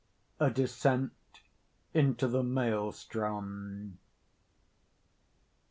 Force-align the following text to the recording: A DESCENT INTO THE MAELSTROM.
A 0.39 0.49
DESCENT 0.49 1.11
INTO 1.93 2.27
THE 2.27 2.41
MAELSTROM. 2.41 3.99